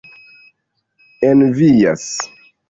[1.21, 2.07] envias